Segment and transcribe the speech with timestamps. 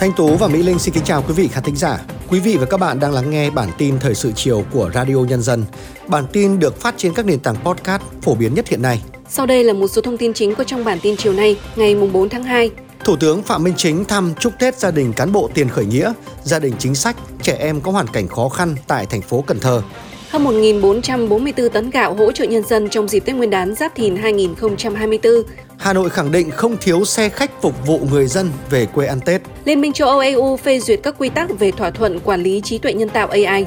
[0.00, 1.98] Thanh Tú và Mỹ Linh xin kính chào quý vị khán thính giả.
[2.28, 5.16] Quý vị và các bạn đang lắng nghe bản tin thời sự chiều của Radio
[5.16, 5.64] Nhân dân.
[6.06, 9.02] Bản tin được phát trên các nền tảng podcast phổ biến nhất hiện nay.
[9.28, 11.94] Sau đây là một số thông tin chính có trong bản tin chiều nay, ngày
[11.94, 12.70] 4 tháng 2.
[13.04, 16.12] Thủ tướng Phạm Minh Chính thăm chúc Tết gia đình cán bộ tiền khởi nghĩa,
[16.42, 19.60] gia đình chính sách, trẻ em có hoàn cảnh khó khăn tại thành phố Cần
[19.60, 19.82] Thơ.
[20.30, 24.16] Hơn 1.444 tấn gạo hỗ trợ nhân dân trong dịp Tết Nguyên đán Giáp Thìn
[24.16, 25.32] 2024.
[25.80, 29.20] Hà Nội khẳng định không thiếu xe khách phục vụ người dân về quê ăn
[29.20, 29.42] Tết.
[29.64, 32.60] Liên minh châu Âu EU phê duyệt các quy tắc về thỏa thuận quản lý
[32.64, 33.66] trí tuệ nhân tạo AI.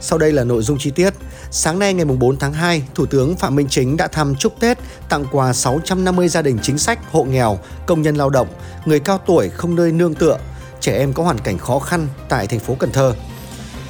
[0.00, 1.14] Sau đây là nội dung chi tiết.
[1.50, 4.78] Sáng nay ngày 4 tháng 2, Thủ tướng Phạm Minh Chính đã thăm chúc Tết,
[5.08, 8.48] tặng quà 650 gia đình chính sách, hộ nghèo, công nhân lao động,
[8.84, 10.38] người cao tuổi không nơi nương tựa,
[10.80, 13.14] trẻ em có hoàn cảnh khó khăn tại thành phố Cần Thơ.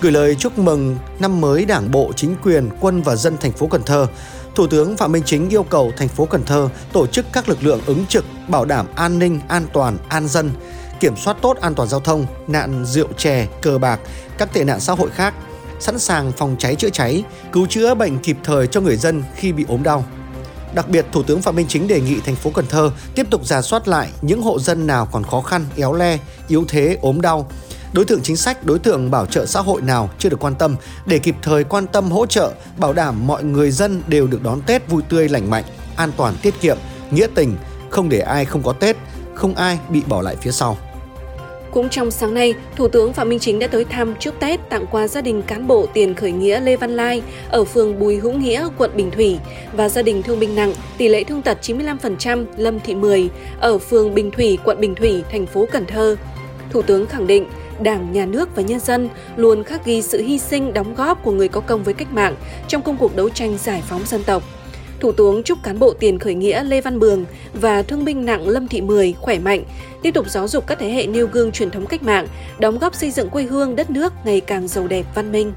[0.01, 3.66] Gửi lời chúc mừng năm mới Đảng bộ, chính quyền, quân và dân thành phố
[3.66, 4.06] Cần Thơ,
[4.55, 7.64] Thủ tướng Phạm Minh Chính yêu cầu thành phố Cần Thơ tổ chức các lực
[7.64, 10.50] lượng ứng trực bảo đảm an ninh, an toàn, an dân,
[11.00, 14.00] kiểm soát tốt an toàn giao thông, nạn rượu chè, cờ bạc,
[14.39, 15.34] các tệ nạn xã hội khác,
[15.81, 19.53] sẵn sàng phòng cháy chữa cháy, cứu chữa bệnh kịp thời cho người dân khi
[19.53, 20.05] bị ốm đau.
[20.75, 23.47] Đặc biệt, Thủ tướng Phạm Minh Chính đề nghị thành phố Cần Thơ tiếp tục
[23.47, 27.20] giả soát lại những hộ dân nào còn khó khăn, éo le, yếu thế, ốm
[27.20, 27.48] đau,
[27.92, 30.77] đối tượng chính sách, đối tượng bảo trợ xã hội nào chưa được quan tâm
[31.06, 34.61] để kịp thời quan tâm hỗ trợ, bảo đảm mọi người dân đều được đón
[34.67, 35.64] Tết vui tươi lành mạnh,
[35.97, 36.77] an toàn tiết kiệm,
[37.11, 37.56] nghĩa tình,
[37.91, 38.97] không để ai không có Tết,
[39.34, 40.78] không ai bị bỏ lại phía sau.
[41.70, 44.86] Cũng trong sáng nay, Thủ tướng Phạm Minh Chính đã tới thăm chúc Tết tặng
[44.91, 48.33] quà gia đình cán bộ tiền khởi nghĩa Lê Văn Lai ở phường Bùi Hữu
[48.33, 49.39] Nghĩa, quận Bình Thủy
[49.73, 53.28] và gia đình thương binh nặng tỷ lệ thương tật 95% Lâm Thị Mười
[53.61, 56.17] ở phường Bình Thủy, quận Bình Thủy, thành phố Cần Thơ.
[56.70, 57.47] Thủ tướng khẳng định
[57.83, 61.33] Đảng, Nhà nước và nhân dân luôn khắc ghi sự hy sinh đóng góp của
[61.33, 62.35] người có công với cách mạng
[62.69, 64.43] trong công cuộc đấu tranh giải phóng dân tộc.
[65.01, 68.48] Thủ tướng chúc cán bộ tiền khởi nghĩa Lê Văn Bường và thương binh nặng
[68.48, 69.65] Lâm Thị Mười khỏe mạnh,
[70.03, 72.95] tiếp tục giáo dục các thế hệ nêu gương truyền thống cách mạng, đóng góp
[72.95, 75.52] xây dựng quê hương đất nước ngày càng giàu đẹp văn minh.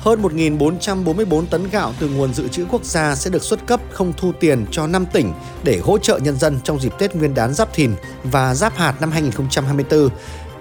[0.00, 4.12] Hơn 1.444 tấn gạo từ nguồn dự trữ quốc gia sẽ được xuất cấp không
[4.16, 5.32] thu tiền cho 5 tỉnh
[5.64, 7.90] để hỗ trợ nhân dân trong dịp Tết Nguyên đán Giáp Thìn
[8.24, 10.08] và Giáp Hạt năm 2024.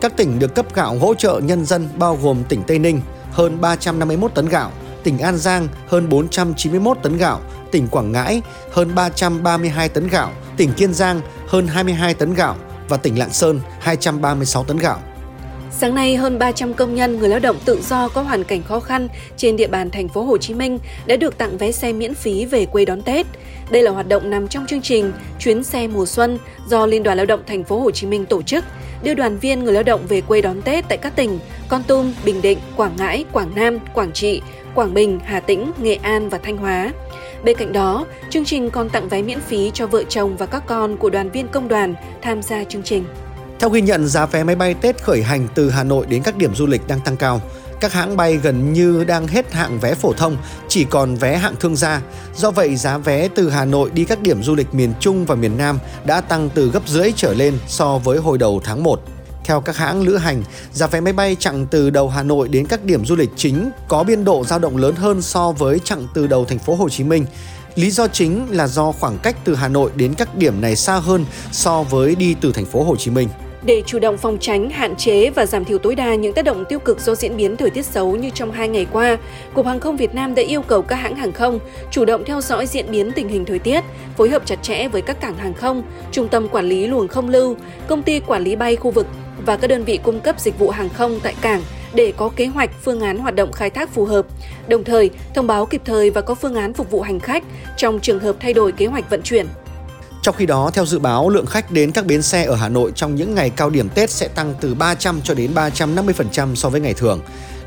[0.01, 3.01] Các tỉnh được cấp gạo hỗ trợ nhân dân bao gồm tỉnh Tây Ninh
[3.31, 4.71] hơn 351 tấn gạo,
[5.03, 7.41] tỉnh An Giang hơn 491 tấn gạo,
[7.71, 8.41] tỉnh Quảng Ngãi
[8.71, 12.55] hơn 332 tấn gạo, tỉnh Kiên Giang hơn 22 tấn gạo
[12.89, 14.99] và tỉnh Lạng Sơn 236 tấn gạo.
[15.77, 18.79] Sáng nay, hơn 300 công nhân người lao động tự do có hoàn cảnh khó
[18.79, 22.13] khăn trên địa bàn thành phố Hồ Chí Minh đã được tặng vé xe miễn
[22.13, 23.25] phí về quê đón Tết.
[23.69, 26.37] Đây là hoạt động nằm trong chương trình Chuyến xe mùa xuân
[26.67, 28.65] do Liên đoàn Lao động thành phố Hồ Chí Minh tổ chức,
[29.03, 32.13] đưa đoàn viên người lao động về quê đón Tết tại các tỉnh Con Tum,
[32.25, 34.41] Bình Định, Quảng Ngãi, Quảng Nam, Quảng Trị,
[34.75, 36.91] Quảng Bình, Hà Tĩnh, Nghệ An và Thanh Hóa.
[37.43, 40.63] Bên cạnh đó, chương trình còn tặng vé miễn phí cho vợ chồng và các
[40.67, 43.03] con của đoàn viên công đoàn tham gia chương trình.
[43.59, 46.37] Theo ghi nhận, giá vé máy bay Tết khởi hành từ Hà Nội đến các
[46.37, 47.41] điểm du lịch đang tăng cao.
[47.79, 51.55] Các hãng bay gần như đang hết hạng vé phổ thông, chỉ còn vé hạng
[51.59, 52.01] thương gia.
[52.35, 55.35] Do vậy, giá vé từ Hà Nội đi các điểm du lịch miền Trung và
[55.35, 59.01] miền Nam đã tăng từ gấp rưỡi trở lên so với hồi đầu tháng 1.
[59.45, 62.65] Theo các hãng lữ hành, giá vé máy bay chặng từ đầu Hà Nội đến
[62.65, 66.07] các điểm du lịch chính có biên độ dao động lớn hơn so với chặng
[66.13, 67.25] từ đầu thành phố Hồ Chí Minh.
[67.75, 70.95] Lý do chính là do khoảng cách từ Hà Nội đến các điểm này xa
[70.95, 73.29] hơn so với đi từ thành phố Hồ Chí Minh.
[73.65, 76.65] Để chủ động phòng tránh, hạn chế và giảm thiểu tối đa những tác động
[76.69, 79.17] tiêu cực do diễn biến thời tiết xấu như trong hai ngày qua,
[79.53, 81.59] Cục Hàng không Việt Nam đã yêu cầu các hãng hàng không
[81.91, 83.83] chủ động theo dõi diễn biến tình hình thời tiết,
[84.17, 87.29] phối hợp chặt chẽ với các cảng hàng không, trung tâm quản lý luồng không
[87.29, 87.55] lưu,
[87.87, 89.07] công ty quản lý bay khu vực
[89.45, 91.61] và các đơn vị cung cấp dịch vụ hàng không tại cảng
[91.93, 94.25] để có kế hoạch phương án hoạt động khai thác phù hợp,
[94.67, 97.43] đồng thời thông báo kịp thời và có phương án phục vụ hành khách
[97.77, 99.45] trong trường hợp thay đổi kế hoạch vận chuyển.
[100.25, 102.91] Trong khi đó, theo dự báo, lượng khách đến các bến xe ở Hà Nội
[102.95, 106.81] trong những ngày cao điểm Tết sẽ tăng từ 300 cho đến 350% so với
[106.81, 107.21] ngày thường.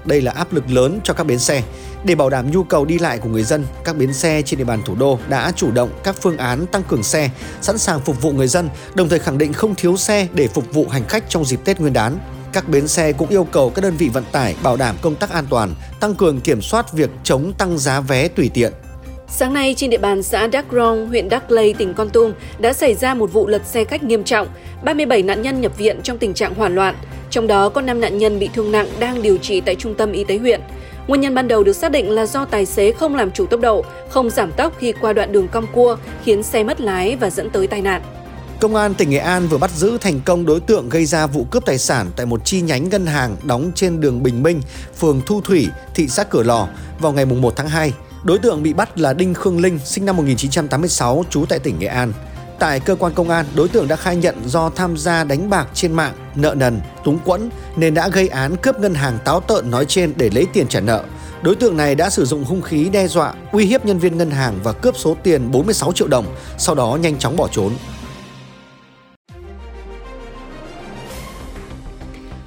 [0.05, 1.63] Đây là áp lực lớn cho các bến xe.
[2.05, 4.65] Để bảo đảm nhu cầu đi lại của người dân, các bến xe trên địa
[4.65, 7.31] bàn thủ đô đã chủ động các phương án tăng cường xe,
[7.61, 10.73] sẵn sàng phục vụ người dân, đồng thời khẳng định không thiếu xe để phục
[10.73, 12.19] vụ hành khách trong dịp Tết Nguyên đán.
[12.53, 15.31] Các bến xe cũng yêu cầu các đơn vị vận tải bảo đảm công tác
[15.31, 18.73] an toàn, tăng cường kiểm soát việc chống tăng giá vé tùy tiện.
[19.31, 22.73] Sáng nay trên địa bàn xã Đắk Rong, huyện Đắk Lây, tỉnh Con Tum đã
[22.73, 24.49] xảy ra một vụ lật xe khách nghiêm trọng,
[24.85, 26.95] 37 nạn nhân nhập viện trong tình trạng hoảng loạn,
[27.31, 30.13] trong đó có 5 nạn nhân bị thương nặng đang điều trị tại trung tâm
[30.13, 30.61] y tế huyện.
[31.07, 33.61] Nguyên nhân ban đầu được xác định là do tài xế không làm chủ tốc
[33.61, 37.31] độ, không giảm tốc khi qua đoạn đường cong cua, khiến xe mất lái và
[37.31, 38.03] dẫn tới tai nạn.
[38.61, 41.47] Công an tỉnh Nghệ An vừa bắt giữ thành công đối tượng gây ra vụ
[41.51, 44.61] cướp tài sản tại một chi nhánh ngân hàng đóng trên đường Bình Minh,
[44.99, 47.93] phường Thu Thủy, thị xã Cửa Lò vào ngày 1 tháng 2.
[48.25, 51.87] Đối tượng bị bắt là Đinh Khương Linh, sinh năm 1986, trú tại tỉnh Nghệ
[51.87, 52.13] An.
[52.59, 55.69] Tại cơ quan công an, đối tượng đã khai nhận do tham gia đánh bạc
[55.75, 59.71] trên mạng, nợ nần, túng quẫn nên đã gây án cướp ngân hàng táo tợn
[59.71, 61.05] nói trên để lấy tiền trả nợ.
[61.43, 64.31] Đối tượng này đã sử dụng hung khí đe dọa, uy hiếp nhân viên ngân
[64.31, 66.27] hàng và cướp số tiền 46 triệu đồng,
[66.59, 67.73] sau đó nhanh chóng bỏ trốn.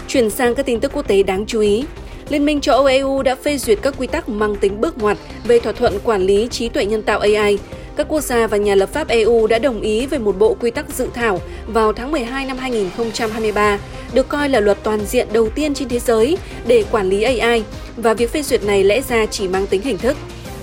[0.08, 1.86] Chuyển sang các tin tức quốc tế đáng chú ý.
[2.32, 5.18] Liên minh châu Âu EU đã phê duyệt các quy tắc mang tính bước ngoặt
[5.44, 7.60] về thỏa thuận quản lý trí tuệ nhân tạo AI.
[7.96, 10.72] Các quốc gia và nhà lập pháp EU đã đồng ý về một bộ quy
[10.72, 13.80] tắc dự thảo vào tháng 12 năm 2023,
[14.14, 16.38] được coi là luật toàn diện đầu tiên trên thế giới
[16.68, 17.64] để quản lý AI,
[17.98, 20.18] và việc phê duyệt này lẽ ra chỉ mang tính hình thức.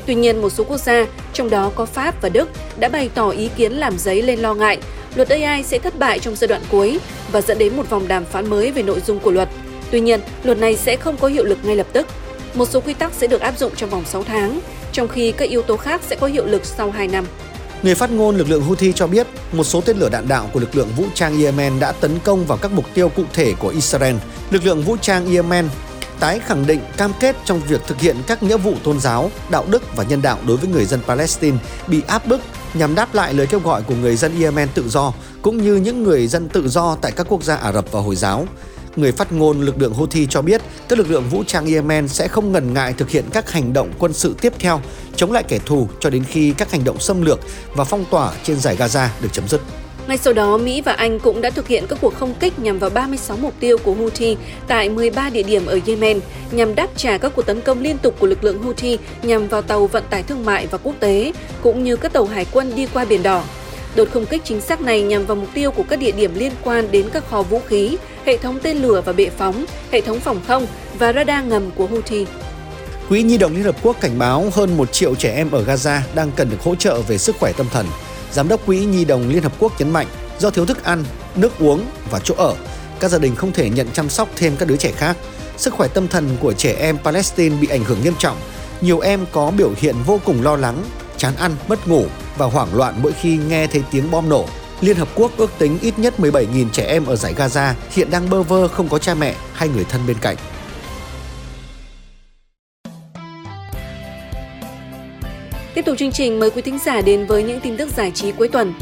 [0.07, 2.49] Tuy nhiên, một số quốc gia, trong đó có Pháp và Đức,
[2.79, 4.79] đã bày tỏ ý kiến làm giấy lên lo ngại
[5.15, 6.99] luật AI sẽ thất bại trong giai đoạn cuối
[7.33, 9.49] và dẫn đến một vòng đàm phán mới về nội dung của luật.
[9.91, 12.07] Tuy nhiên, luật này sẽ không có hiệu lực ngay lập tức.
[12.55, 14.61] Một số quy tắc sẽ được áp dụng trong vòng 6 tháng,
[14.93, 17.27] trong khi các yếu tố khác sẽ có hiệu lực sau 2 năm.
[17.83, 20.61] Người phát ngôn lực lượng Houthi cho biết một số tên lửa đạn đạo của
[20.61, 23.69] lực lượng vũ trang Yemen đã tấn công vào các mục tiêu cụ thể của
[23.69, 24.15] Israel.
[24.51, 25.69] Lực lượng vũ trang Yemen
[26.21, 29.65] tái khẳng định cam kết trong việc thực hiện các nghĩa vụ tôn giáo, đạo
[29.71, 32.41] đức và nhân đạo đối với người dân Palestine bị áp bức
[32.75, 35.13] nhằm đáp lại lời kêu gọi của người dân Yemen tự do
[35.43, 38.17] cũng như những người dân tự do tại các quốc gia Ả Rập và Hồi
[38.17, 38.47] giáo.
[38.97, 42.29] Người phát ngôn lực lượng Houthi cho biết các lực lượng vũ trang Yemen sẽ
[42.29, 44.81] không ngần ngại thực hiện các hành động quân sự tiếp theo
[45.17, 47.41] chống lại kẻ thù cho đến khi các hành động xâm lược
[47.75, 49.61] và phong tỏa trên giải Gaza được chấm dứt.
[50.09, 52.79] Ngay sau đó, Mỹ và Anh cũng đã thực hiện các cuộc không kích nhằm
[52.79, 54.37] vào 36 mục tiêu của Houthi
[54.69, 56.21] tại 13 địa điểm ở Yemen
[56.51, 59.63] nhằm đáp trả các cuộc tấn công liên tục của lực lượng Houthi nhằm vào
[59.63, 61.33] tàu vận tải thương mại và quốc tế,
[61.63, 63.45] cũng như các tàu hải quân đi qua Biển Đỏ.
[63.95, 66.53] Đợt không kích chính xác này nhằm vào mục tiêu của các địa điểm liên
[66.65, 70.21] quan đến các kho vũ khí, hệ thống tên lửa và bệ phóng, hệ thống
[70.21, 70.67] phòng không
[70.99, 72.27] và radar ngầm của Houthi.
[73.09, 76.01] Quỹ Nhi đồng Liên Hợp Quốc cảnh báo hơn 1 triệu trẻ em ở Gaza
[76.15, 77.87] đang cần được hỗ trợ về sức khỏe tâm thần.
[78.33, 80.07] Giám đốc Quỹ Nhi đồng Liên Hợp Quốc nhấn mạnh,
[80.39, 81.05] do thiếu thức ăn,
[81.37, 82.55] nước uống và chỗ ở,
[83.01, 85.17] các gia đình không thể nhận chăm sóc thêm các đứa trẻ khác.
[85.57, 88.37] Sức khỏe tâm thần của trẻ em Palestine bị ảnh hưởng nghiêm trọng.
[88.81, 90.85] Nhiều em có biểu hiện vô cùng lo lắng,
[91.19, 92.07] chán ăn, mất ngủ
[92.39, 94.45] và hoảng loạn mỗi khi nghe thấy tiếng bom nổ.
[94.81, 98.31] Liên Hợp Quốc ước tính ít nhất 17.000 trẻ em ở giải Gaza hiện đang
[98.31, 100.37] bơ vơ không có cha mẹ hay người thân bên cạnh.
[105.75, 108.33] Tiếp tục chương trình mời quý thính giả đến với những tin tức giải trí
[108.33, 108.75] cuối tuần.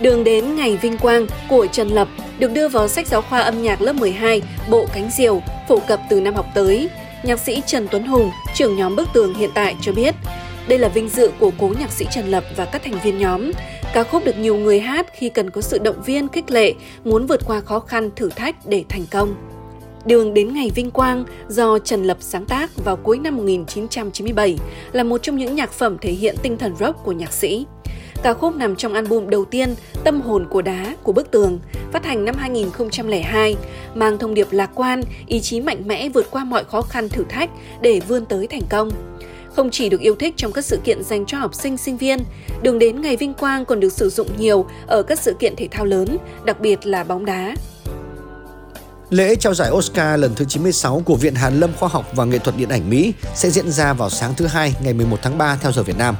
[0.00, 2.08] Đường đến ngày vinh quang của Trần Lập
[2.38, 6.00] được đưa vào sách giáo khoa âm nhạc lớp 12 Bộ Cánh Diều phổ cập
[6.10, 6.88] từ năm học tới.
[7.22, 10.14] Nhạc sĩ Trần Tuấn Hùng, trưởng nhóm Bức Tường hiện tại cho biết,
[10.68, 13.50] đây là vinh dự của cố nhạc sĩ Trần Lập và các thành viên nhóm.
[13.94, 16.74] Ca khúc được nhiều người hát khi cần có sự động viên khích lệ,
[17.04, 19.34] muốn vượt qua khó khăn thử thách để thành công.
[20.04, 24.56] Đường đến ngày vinh quang do Trần Lập sáng tác vào cuối năm 1997
[24.92, 27.66] là một trong những nhạc phẩm thể hiện tinh thần rock của nhạc sĩ.
[28.22, 29.74] Ca khúc nằm trong album đầu tiên
[30.04, 31.58] Tâm hồn của đá của Bức Tường,
[31.92, 33.56] phát hành năm 2002,
[33.94, 37.24] mang thông điệp lạc quan, ý chí mạnh mẽ vượt qua mọi khó khăn thử
[37.28, 37.50] thách
[37.80, 38.90] để vươn tới thành công.
[39.58, 42.18] Không chỉ được yêu thích trong các sự kiện dành cho học sinh sinh viên,
[42.62, 45.68] đường đến ngày vinh quang còn được sử dụng nhiều ở các sự kiện thể
[45.70, 47.54] thao lớn, đặc biệt là bóng đá.
[49.10, 52.38] Lễ trao giải Oscar lần thứ 96 của Viện Hàn Lâm Khoa học và Nghệ
[52.38, 55.58] thuật Điện ảnh Mỹ sẽ diễn ra vào sáng thứ hai ngày 11 tháng 3
[55.60, 56.16] theo giờ Việt Nam.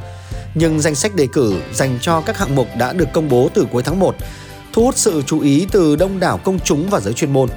[0.54, 3.66] Nhưng danh sách đề cử dành cho các hạng mục đã được công bố từ
[3.72, 4.14] cuối tháng 1,
[4.72, 7.48] thu hút sự chú ý từ đông đảo công chúng và giới chuyên môn.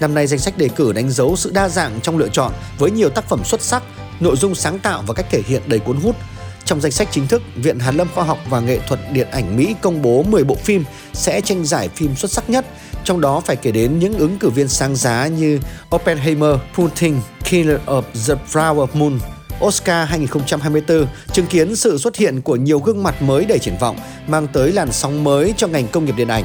[0.00, 2.90] Năm nay danh sách đề cử đánh dấu sự đa dạng trong lựa chọn với
[2.90, 3.82] nhiều tác phẩm xuất sắc,
[4.20, 6.16] nội dung sáng tạo và cách thể hiện đầy cuốn hút.
[6.64, 9.56] Trong danh sách chính thức, Viện Hàn Lâm Khoa học và Nghệ thuật Điện ảnh
[9.56, 12.66] Mỹ công bố 10 bộ phim sẽ tranh giải phim xuất sắc nhất,
[13.04, 15.60] trong đó phải kể đến những ứng cử viên sáng giá như
[15.94, 17.14] Oppenheimer, Putin,
[17.50, 19.18] Killer of the Flower Moon,
[19.64, 23.96] Oscar 2024 chứng kiến sự xuất hiện của nhiều gương mặt mới đầy triển vọng,
[24.26, 26.44] mang tới làn sóng mới cho ngành công nghiệp điện ảnh.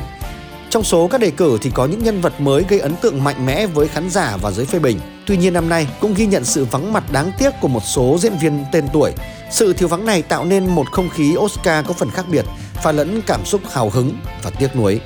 [0.69, 3.45] Trong số các đề cử thì có những nhân vật mới gây ấn tượng mạnh
[3.45, 4.99] mẽ với khán giả và giới phê bình.
[5.27, 8.17] Tuy nhiên năm nay cũng ghi nhận sự vắng mặt đáng tiếc của một số
[8.19, 9.11] diễn viên tên tuổi.
[9.51, 12.45] Sự thiếu vắng này tạo nên một không khí Oscar có phần khác biệt,
[12.83, 14.13] pha lẫn cảm xúc hào hứng
[14.43, 15.01] và tiếc nuối.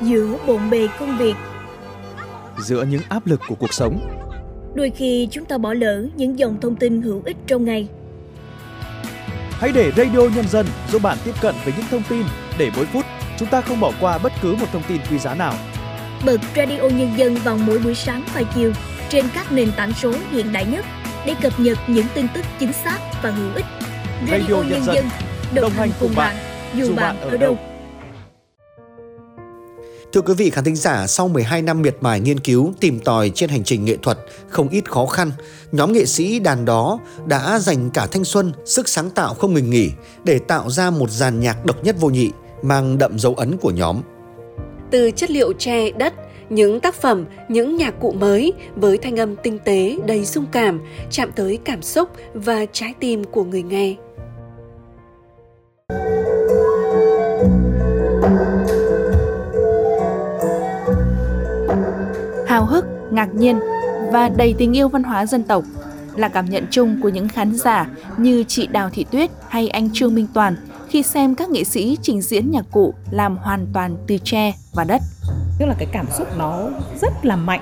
[0.00, 1.34] Giữa bộn bề công việc
[2.58, 4.00] Giữa những áp lực của cuộc sống
[4.74, 7.88] Đôi khi chúng ta bỏ lỡ những dòng thông tin hữu ích trong ngày
[9.50, 12.22] Hãy để Radio Nhân dân giúp bạn tiếp cận với những thông tin
[12.58, 13.04] để mỗi phút
[13.38, 15.54] chúng ta không bỏ qua bất cứ một thông tin quý giá nào.
[16.24, 18.72] Bật Radio Nhân dân vào mỗi buổi sáng và chiều
[19.08, 20.84] trên các nền tảng số hiện đại nhất
[21.26, 23.64] để cập nhật những tin tức chính xác và hữu ích.
[24.30, 25.04] Radio, Radio Nhân, Nhân dân
[25.54, 26.36] đồng hành cùng bạn,
[26.74, 27.58] dù bạn ở đâu.
[30.12, 33.30] Thưa quý vị khán thính giả, sau 12 năm miệt mài nghiên cứu, tìm tòi
[33.34, 35.30] trên hành trình nghệ thuật không ít khó khăn,
[35.72, 39.70] nhóm nghệ sĩ đàn đó đã dành cả thanh xuân, sức sáng tạo không ngừng
[39.70, 39.90] nghỉ
[40.24, 42.30] để tạo ra một dàn nhạc độc nhất vô nhị,
[42.62, 44.00] mang đậm dấu ấn của nhóm.
[44.90, 46.14] Từ chất liệu tre, đất,
[46.50, 50.80] những tác phẩm, những nhạc cụ mới với thanh âm tinh tế, đầy dung cảm,
[51.10, 53.96] chạm tới cảm xúc và trái tim của người nghe.
[62.56, 63.60] hào hức, ngạc nhiên
[64.12, 65.64] và đầy tình yêu văn hóa dân tộc
[66.16, 67.86] là cảm nhận chung của những khán giả
[68.16, 70.56] như chị Đào Thị Tuyết hay anh Trương Minh Toàn
[70.88, 74.84] khi xem các nghệ sĩ trình diễn nhạc cụ làm hoàn toàn từ tre và
[74.84, 75.02] đất.
[75.58, 76.68] Tức là cái cảm xúc nó
[77.00, 77.60] rất là mạnh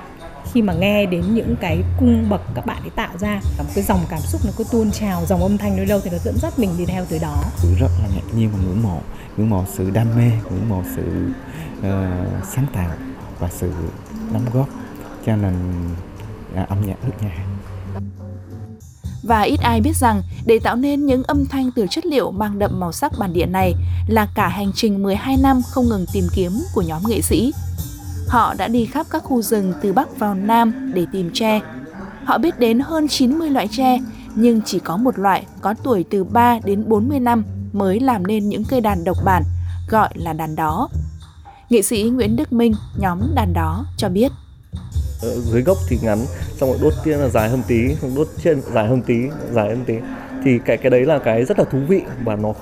[0.53, 3.69] khi mà nghe đến những cái cung bậc các bạn ấy tạo ra cả một
[3.75, 6.17] cái dòng cảm xúc nó cứ tuôn trào dòng âm thanh nơi đâu thì nó
[6.17, 7.43] dẫn dắt mình đi theo tới đó
[7.79, 8.99] rất là ngạc nhiên và ngưỡng mộ
[9.37, 11.03] ngưỡng mộ sự đam mê ngưỡng mộ sự
[11.79, 12.89] uh, sáng tạo
[13.39, 13.71] và sự
[14.33, 14.69] đóng góp
[15.25, 15.53] cho nền
[16.55, 17.45] à, âm nhạc nước nhà.
[19.27, 22.59] Và ít ai biết rằng để tạo nên những âm thanh từ chất liệu mang
[22.59, 23.73] đậm màu sắc bản địa này
[24.07, 27.53] là cả hành trình 12 năm không ngừng tìm kiếm của nhóm nghệ sĩ.
[28.27, 31.61] Họ đã đi khắp các khu rừng từ Bắc vào Nam để tìm tre.
[32.23, 33.99] Họ biết đến hơn 90 loại tre,
[34.35, 38.49] nhưng chỉ có một loại có tuổi từ 3 đến 40 năm mới làm nên
[38.49, 39.43] những cây đàn độc bản,
[39.89, 40.89] gọi là đàn đó.
[41.69, 44.31] Nghệ sĩ Nguyễn Đức Minh, nhóm đàn đó cho biết.
[45.21, 46.25] Ở dưới gốc thì ngắn,
[46.57, 49.15] xong rồi đốt kia là dài hơn tí, đốt trên dài hơn tí,
[49.51, 49.93] dài hơn tí.
[50.43, 52.53] Thì cái cái đấy là cái rất là thú vị và nó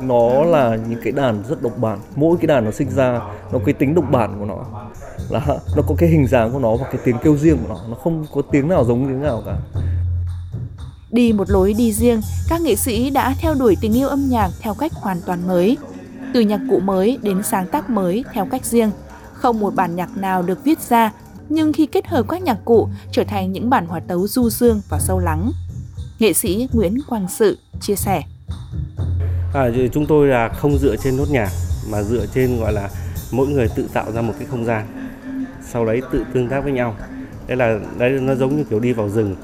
[0.00, 1.98] nó là những cái đàn rất độc bản.
[2.16, 3.20] Mỗi cái đàn nó sinh ra
[3.52, 4.56] nó cái tính độc bản của nó
[5.30, 5.40] là
[5.76, 7.94] nó có cái hình dáng của nó và cái tiếng kêu riêng của nó, nó
[7.94, 9.56] không có tiếng nào giống tiếng nào cả.
[11.10, 14.50] Đi một lối đi riêng, các nghệ sĩ đã theo đuổi tình yêu âm nhạc
[14.60, 15.76] theo cách hoàn toàn mới.
[16.34, 18.90] Từ nhạc cụ mới đến sáng tác mới theo cách riêng.
[19.32, 21.12] Không một bản nhạc nào được viết ra,
[21.50, 24.80] nhưng khi kết hợp các nhạc cụ trở thành những bản hòa tấu du dương
[24.88, 25.52] và sâu lắng.
[26.18, 28.22] Nghệ sĩ Nguyễn Quang Sự chia sẻ.
[29.54, 31.50] À, chúng tôi là không dựa trên nốt nhạc
[31.90, 32.88] mà dựa trên gọi là
[33.32, 34.86] mỗi người tự tạo ra một cái không gian.
[35.72, 36.96] Sau đấy tự tương tác với nhau.
[37.46, 39.36] Đây là đấy nó giống như kiểu đi vào rừng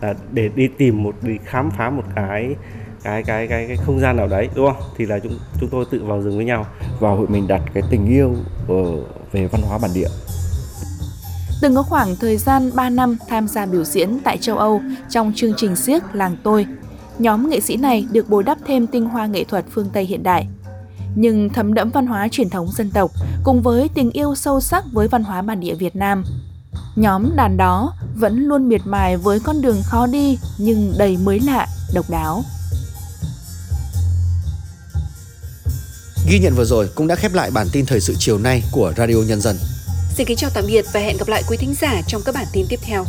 [0.00, 2.56] là để đi tìm một đi khám phá một cái
[3.02, 4.82] cái cái cái cái không gian nào đấy đúng không?
[4.96, 6.66] Thì là chúng chúng tôi tự vào rừng với nhau.
[7.00, 8.36] Vào hội mình đặt cái tình yêu
[8.68, 8.96] ở
[9.32, 10.08] về văn hóa bản địa
[11.60, 15.32] Từng có khoảng thời gian 3 năm tham gia biểu diễn tại châu Âu trong
[15.36, 16.66] chương trình siếc Làng Tôi,
[17.18, 20.22] nhóm nghệ sĩ này được bồi đắp thêm tinh hoa nghệ thuật phương Tây hiện
[20.22, 20.46] đại.
[21.14, 23.10] Nhưng thấm đẫm văn hóa truyền thống dân tộc
[23.44, 26.24] cùng với tình yêu sâu sắc với văn hóa bản địa Việt Nam.
[26.96, 31.40] Nhóm đàn đó vẫn luôn miệt mài với con đường khó đi nhưng đầy mới
[31.40, 32.42] lạ, độc đáo.
[36.30, 38.92] Ghi nhận vừa rồi cũng đã khép lại bản tin thời sự chiều nay của
[38.96, 39.56] Radio Nhân dân.
[40.18, 42.46] Xin kính chào tạm biệt và hẹn gặp lại quý thính giả trong các bản
[42.52, 43.04] tin tiếp theo.